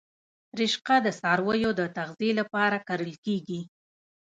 رشقه 0.59 0.95
د 1.05 1.07
څارویو 1.19 1.71
د 1.79 1.81
تغذیې 1.97 2.31
لپاره 2.39 2.77
کرل 2.87 3.13
کیږي 3.25 3.61